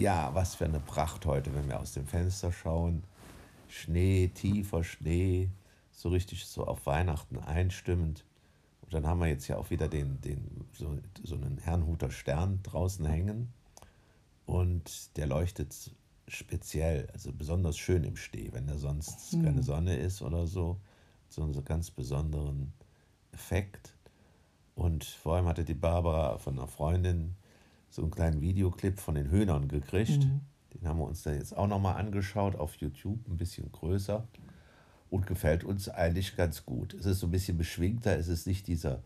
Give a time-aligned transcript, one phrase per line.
[0.00, 3.04] Ja, was für eine Pracht heute, wenn wir aus dem Fenster schauen.
[3.68, 5.50] Schnee, tiefer Schnee,
[5.92, 8.24] so richtig so auf Weihnachten einstimmend.
[8.80, 12.60] Und dann haben wir jetzt ja auch wieder den, den, so, so einen Herrnhuter Stern
[12.62, 13.52] draußen hängen.
[14.46, 15.76] Und der leuchtet
[16.28, 19.44] speziell, also besonders schön im Schnee, wenn da sonst Hm.
[19.44, 20.80] keine Sonne ist oder so.
[21.28, 22.72] So einen ganz besonderen
[23.32, 23.94] Effekt.
[24.74, 27.36] Und vor allem hatte die Barbara von einer Freundin
[27.90, 30.24] so einen kleinen Videoclip von den Hühnern gekriegt.
[30.24, 30.40] Mhm.
[30.74, 34.26] Den haben wir uns dann jetzt auch nochmal angeschaut auf YouTube, ein bisschen größer.
[35.10, 36.94] Und gefällt uns eigentlich ganz gut.
[36.94, 39.02] Es ist so ein bisschen beschwingter, es ist nicht dieser,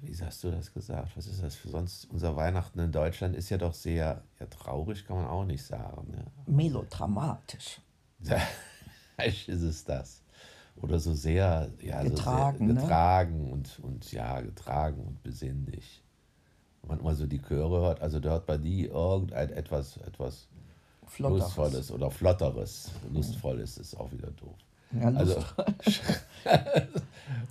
[0.00, 1.16] wie hast du das gesagt?
[1.16, 2.08] Was ist das für sonst?
[2.10, 6.12] Unser Weihnachten in Deutschland ist ja doch sehr, ja, traurig kann man auch nicht sagen.
[6.12, 6.24] Ne?
[6.46, 7.80] Melodramatisch.
[9.16, 10.22] Vielleicht ist es das.
[10.76, 12.80] Oder so sehr, ja, Getragen, so sehr ne?
[12.80, 16.03] getragen und, und ja, getragen und besinnlich.
[16.86, 20.48] Wenn man mal so die Chöre hört, also da hört man nie irgendein etwas, etwas
[21.06, 21.40] Flotteres.
[21.40, 22.90] Lustvolles oder Flotteres.
[23.12, 24.56] Lustvolles ist auch wieder doof.
[24.92, 25.36] Ja, Also,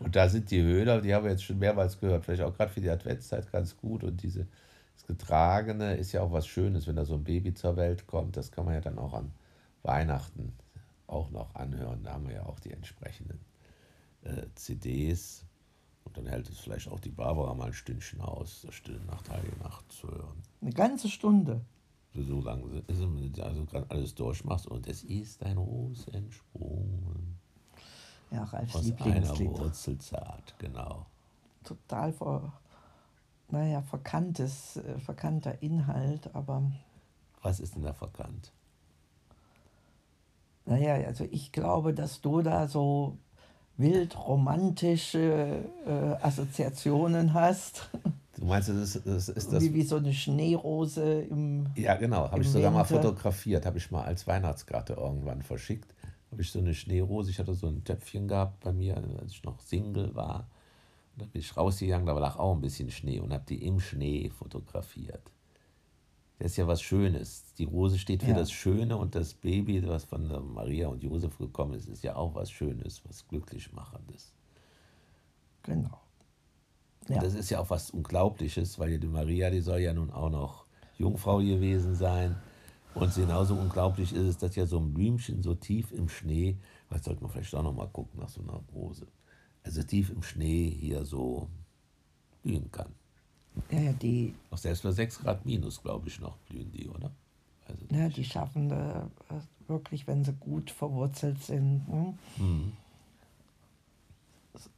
[0.00, 2.70] und da sind die Höhler, die haben wir jetzt schon mehrmals gehört, vielleicht auch gerade
[2.70, 4.04] für die Adventszeit ganz gut.
[4.04, 4.46] Und diese,
[4.94, 8.36] das Getragene ist ja auch was Schönes, wenn da so ein Baby zur Welt kommt.
[8.36, 9.32] Das kann man ja dann auch an
[9.82, 10.52] Weihnachten
[11.06, 12.02] auch noch anhören.
[12.04, 13.40] Da haben wir ja auch die entsprechenden
[14.24, 15.44] äh, CDs.
[16.04, 19.30] Und dann hält es vielleicht auch die Barbara mal ein Stündchen aus, das Stille Nacht,
[19.30, 20.42] Heilige Nacht zu hören.
[20.60, 21.64] Eine ganze Stunde.
[22.14, 26.08] So lange ist es, wenn du also gerade alles durchmachst und es ist ein Ros
[26.08, 27.38] entsprungen.
[28.30, 29.38] Ja, Ralfs Aus einer.
[29.38, 31.06] Wurzel zart, genau.
[31.64, 32.52] Total ver,
[33.48, 36.62] naja, verkanntes, äh, verkannter Inhalt, aber
[37.42, 38.52] Was ist denn da verkannt?
[40.64, 43.18] naja, also ich glaube, dass du da so
[43.76, 47.88] wild romantische äh, Assoziationen hast.
[48.36, 51.66] Du meinst, das ist das, ist das wie, wie so eine Schneerose im.
[51.76, 52.30] Ja, genau.
[52.30, 53.66] Habe ich sogar mal fotografiert.
[53.66, 55.94] Habe ich mal als Weihnachtskarte irgendwann verschickt.
[56.30, 57.30] Habe ich so eine Schneerose.
[57.30, 60.48] Ich hatte so ein Töpfchen gehabt bei mir, als ich noch Single war.
[61.14, 63.80] Und da bin ich rausgegangen, da lag auch ein bisschen Schnee und habe die im
[63.80, 65.22] Schnee fotografiert.
[66.42, 67.54] Das ist ja was Schönes.
[67.56, 68.34] Die Rose steht für Ja.
[68.36, 72.34] das Schöne und das Baby, was von Maria und Josef gekommen ist, ist ja auch
[72.34, 74.34] was Schönes, was glücklich machendes.
[75.62, 76.00] Genau.
[77.08, 77.20] Und Ja.
[77.22, 80.66] das ist ja auch was Unglaubliches, weil die Maria, die soll ja nun auch noch
[80.98, 82.34] Jungfrau gewesen sein.
[82.96, 86.58] Und genauso unglaublich ist es, dass ja so ein Blümchen so tief im Schnee,
[86.88, 89.06] was sollte man vielleicht auch noch mal gucken nach so einer Rose,
[89.62, 91.48] also tief im Schnee hier so
[92.42, 92.96] blühen kann.
[93.70, 97.10] Ja, ja, die, Auch selbst bei 6 Grad minus, glaube ich, noch blühen die, oder?
[97.66, 99.02] Also, ja, die schaffen äh,
[99.68, 102.18] wirklich, wenn sie gut verwurzelt sind, hm?
[102.36, 102.72] hm.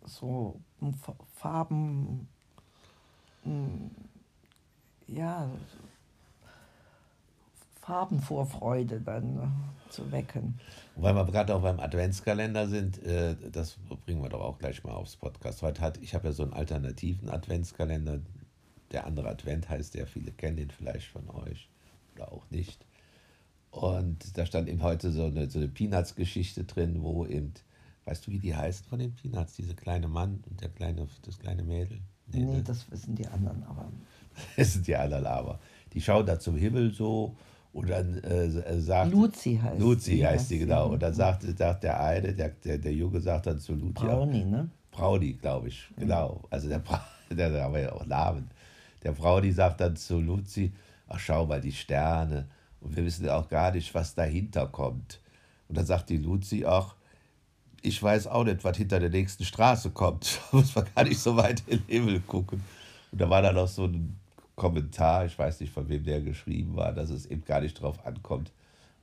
[0.07, 0.61] so
[1.01, 2.29] Fa- Farben,
[3.45, 3.91] hm,
[5.09, 5.49] ja,
[7.81, 10.59] Farbenvorfreude dann äh, zu wecken.
[10.97, 14.93] Weil wir gerade auch beim Adventskalender sind, äh, das bringen wir doch auch gleich mal
[14.93, 15.63] aufs Podcast.
[15.63, 18.21] Heute hat, ich habe ja so einen alternativen Adventskalender.
[18.95, 21.69] Der andere Advent heißt der, viele kennen den vielleicht von euch
[22.15, 22.87] oder auch nicht.
[23.71, 27.53] Und da stand eben heute so eine, so eine Peanuts-Geschichte drin, wo eben,
[28.05, 29.55] weißt du, wie die heißt von den Peanuts?
[29.57, 31.99] Diese kleine Mann und der kleine, das kleine Mädel?
[32.29, 32.63] Nee, ne?
[32.63, 33.91] das wissen die anderen, aber
[34.57, 35.59] Das sind die anderen aber.
[35.93, 37.37] Die schauen da zum Himmel so
[37.73, 39.11] und dann äh, äh, sagt.
[39.11, 40.91] Luzi heißt Luzi sie, heißt heißt die, sie, genau.
[40.91, 44.05] Und dann sagt, sagt der eine, der, der, der Junge sagt dann zu Luzi.
[44.05, 44.69] Brownie, ne?
[44.93, 46.45] Brownie, glaube ich, genau.
[46.51, 46.81] Also der,
[47.31, 48.49] der, der haben ja auch Namen.
[49.05, 50.73] Der Brownie sagt dann zu Luzi,
[51.07, 52.49] ach schau mal, die Sterne.
[52.81, 55.21] Und wir wissen auch gar nicht, was dahinter kommt.
[55.69, 56.97] Und dann sagt die Luzi auch,
[57.83, 60.41] ich weiß auch nicht, was hinter der nächsten Straße kommt.
[60.51, 62.63] Da muss man gar nicht so weit in den Himmel gucken.
[63.13, 64.19] Und da war dann noch so ein
[64.57, 68.07] Kommentar, ich weiß nicht, von wem der geschrieben war, dass es eben gar nicht drauf
[68.07, 68.53] ankommt,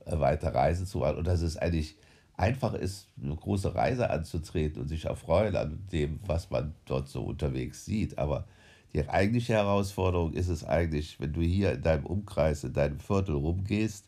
[0.04, 1.18] äh, weiter Reisen zu machen.
[1.18, 1.96] Und dass es eigentlich
[2.36, 7.22] einfach ist, eine große Reise anzutreten und sich erfreuen an dem, was man dort so
[7.22, 8.18] unterwegs sieht.
[8.18, 8.46] Aber
[8.94, 13.34] die eigentliche Herausforderung ist es eigentlich, wenn du hier in deinem Umkreis, in deinem Viertel
[13.36, 14.06] rumgehst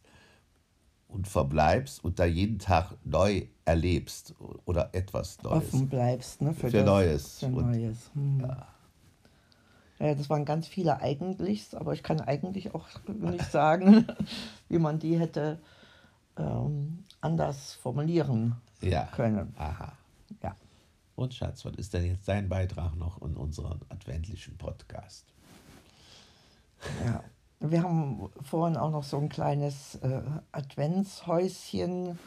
[1.09, 4.35] und verbleibst und da jeden Tag neu erlebst
[4.67, 5.73] oder etwas Neues.
[5.73, 6.53] Offen bleibst, ne?
[6.53, 7.39] Für das, Neues.
[7.39, 8.11] Für Und- Neues.
[8.15, 8.41] Hm.
[8.41, 10.15] Ja.
[10.15, 14.07] das waren ganz viele Eigentlichs, aber ich kann eigentlich auch nicht sagen,
[14.69, 15.61] wie man die hätte
[16.37, 19.05] ähm, anders formulieren Ja.
[19.15, 19.55] können.
[19.57, 19.93] Aha.
[21.17, 25.27] Und Schatz, was ist denn jetzt dein Beitrag noch in unserem adventlichen Podcast?
[27.05, 27.23] Ja.
[27.61, 30.23] Wir haben vorhin auch noch so ein kleines äh,
[30.53, 32.19] Adventshäuschen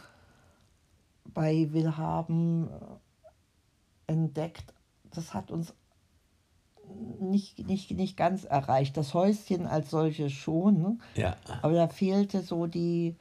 [1.26, 4.74] bei Willhaben äh, entdeckt.
[5.12, 5.74] Das hat uns
[7.20, 8.98] nicht, nicht, nicht ganz erreicht.
[8.98, 10.98] Das Häuschen als solches schon, ne?
[11.16, 11.36] Ja.
[11.62, 13.16] aber da fehlte so die,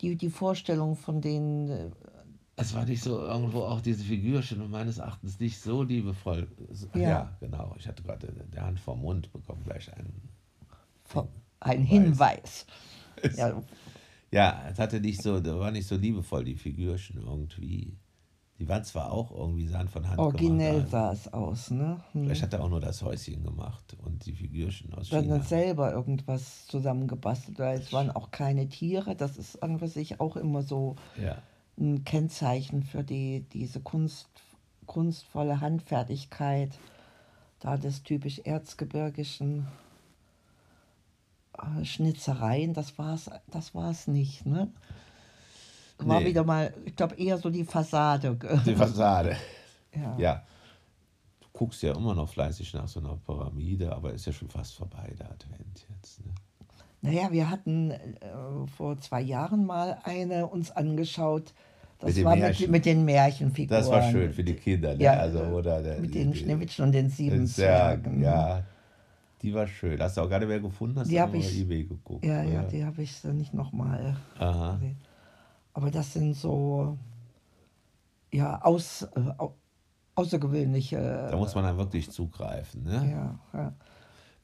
[0.00, 1.92] die, die Vorstellung von den.
[2.60, 6.48] Es war nicht so irgendwo auch diese Figürchen und meines Erachtens nicht so liebevoll.
[6.94, 7.36] Ja, Ja.
[7.40, 7.74] genau.
[7.78, 10.28] Ich hatte gerade der Hand vom Mund bekommen gleich einen.
[11.04, 11.28] Von,
[11.60, 12.66] ein Hinweis.
[13.36, 13.60] Ja,
[14.32, 17.96] Ja, es hatte nicht so, da war nicht so liebevoll, die Figürchen irgendwie.
[18.60, 21.98] Die waren zwar auch irgendwie sahen von Hand originell sah es aus, ne?
[22.12, 22.24] Hm.
[22.24, 25.36] Vielleicht hat er auch nur das Häuschen gemacht und die Figürchen aus Dann China.
[25.36, 27.58] hat selber irgendwas zusammengebastelt.
[27.58, 29.16] Weil es waren auch keine Tiere.
[29.16, 31.38] Das ist an sich auch immer so Ja.
[31.80, 34.28] Ein Kennzeichen für die, diese Kunst,
[34.86, 36.78] kunstvolle Handfertigkeit,
[37.60, 39.66] da des typisch erzgebirgischen
[41.58, 44.46] äh, Schnitzereien, das war es das war's nicht.
[44.46, 44.70] Ne?
[45.98, 46.26] War Nee.
[46.26, 48.34] wieder mal, ich glaube, eher so die Fassade.
[48.64, 49.36] Die Fassade.
[49.94, 50.16] ja.
[50.18, 50.42] Ja.
[51.40, 54.74] Du guckst ja immer noch fleißig nach so einer Pyramide, aber ist ja schon fast
[54.76, 56.24] vorbei, der Advent jetzt.
[56.24, 56.32] Ne?
[57.02, 57.98] Naja, wir hatten äh,
[58.76, 61.52] vor zwei Jahren mal eine uns angeschaut.
[62.00, 63.78] Das Mit war mit, mit den Märchenfiguren.
[63.80, 65.02] Das war schön für die Kinder, ne?
[65.04, 68.22] Ja, also, oder der, mit den Schneewittchen und den sieben Zwergen.
[68.22, 68.62] Ja,
[69.42, 70.00] die war schön.
[70.00, 70.98] Hast du auch nicht mehr gefunden?
[70.98, 72.24] Hast Die du hab nur bei ich- eBay geguckt?
[72.24, 72.68] Ja, ja, oder?
[72.68, 74.96] die habe ich dann nicht nochmal gesehen.
[75.74, 76.96] Aber das sind so,
[78.32, 79.54] ja, aus, äh, au-
[80.14, 81.28] außergewöhnliche.
[81.30, 82.82] Da muss man dann wirklich zugreifen.
[82.82, 83.10] Ne?
[83.10, 83.72] ja, ja.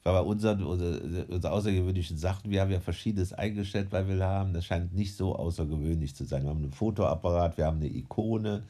[0.07, 4.53] Weil bei unseren, unsere, unsere außergewöhnlichen Sachen, wir haben ja verschiedenes eingestellt, weil wir haben,
[4.53, 6.43] das scheint nicht so außergewöhnlich zu sein.
[6.43, 8.63] Wir haben einen Fotoapparat, wir haben eine Ikone,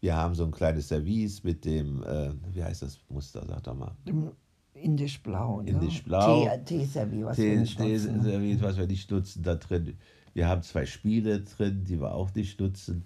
[0.00, 3.74] wir haben so ein kleines Service mit dem, äh, wie heißt das Muster, sag doch
[3.74, 3.92] mal.
[4.72, 5.60] Indisch-Blau.
[5.60, 5.72] Ne?
[5.72, 6.44] Indisch-Blau.
[6.46, 7.76] Tee- Teeservie, was wir Tee- nutzen.
[8.22, 9.94] Tee-Service, was wir nicht nutzen, da drin.
[10.32, 13.04] Wir haben zwei Spiele drin, die wir auch nicht nutzen.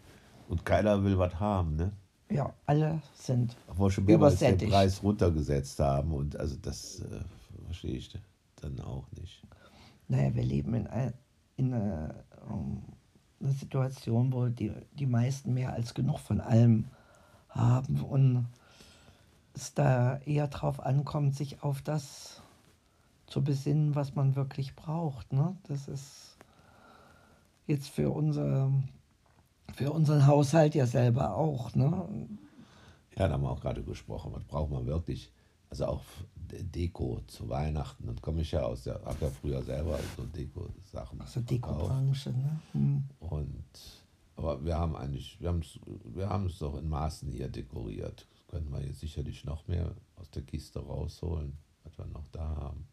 [0.49, 1.90] Und keiner will was haben, ne?
[2.31, 3.56] Ja, alle sind.
[3.67, 4.56] Obwohl wir schon mehrmals den.
[4.56, 6.12] Preis runtergesetzt haben.
[6.12, 7.20] Und also das äh,
[7.73, 8.11] verstehe ich
[8.57, 9.43] dann auch nicht.
[10.07, 11.15] Naja, wir leben in, ein,
[11.57, 12.15] in einer,
[12.51, 12.83] ähm,
[13.41, 16.91] einer Situation, wo die, die meisten mehr als genug von allem
[17.49, 18.47] haben und
[19.55, 22.43] es da eher drauf ankommt, sich auf das
[23.27, 25.33] zu besinnen, was man wirklich braucht.
[25.33, 25.57] Ne?
[25.65, 26.37] Das ist
[27.67, 28.71] jetzt für, unser,
[29.75, 31.75] für unseren Haushalt ja selber auch.
[31.75, 32.29] Ne?
[33.17, 34.33] Ja, da haben wir auch gerade gesprochen.
[34.35, 35.33] Was braucht man wirklich?
[35.73, 36.03] Also auch
[36.35, 38.07] De- Deko zu Weihnachten.
[38.07, 41.19] Und komme ich ja aus der, habe ja früher selber so Deko-Sachen.
[41.23, 41.41] Also.
[41.41, 42.31] Dekobranche.
[42.31, 42.61] Ne?
[42.73, 43.05] Hm.
[43.21, 43.65] Und
[44.37, 45.79] aber wir haben eigentlich, wir haben es
[46.15, 48.27] wir haben es doch in Maßen hier dekoriert.
[48.31, 52.45] Das können wir jetzt sicherlich noch mehr aus der Kiste rausholen, was wir noch da
[52.57, 52.87] haben.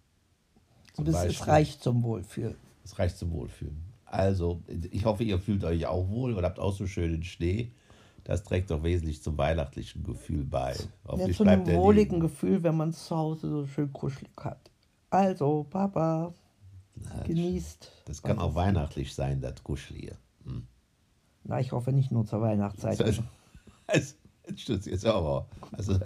[0.93, 2.55] Zum Und es, es Beispiel- reicht zum Wohlfühlen.
[2.85, 3.83] Es reicht zum Wohlfühlen.
[4.05, 7.71] Also, ich hoffe, ihr fühlt euch auch wohl und habt auch so schönen Schnee.
[8.29, 10.75] Das trägt doch wesentlich zum weihnachtlichen Gefühl bei.
[11.17, 12.19] Ja, zu einem wohligen.
[12.19, 14.69] Gefühl, wenn man es zu Hause so schön kuschelig hat.
[15.09, 16.35] Also, Papa,
[17.25, 17.91] genießt.
[18.05, 20.15] Das kann auch weihnachtlich sein, das Kuschelige.
[20.43, 20.67] Hm.
[21.43, 23.01] Na, ich hoffe nicht nur zur Weihnachtszeit.
[23.01, 23.23] Also,
[23.87, 24.15] jetzt
[24.57, 25.47] stürzt jetzt aber.
[25.71, 25.97] Also,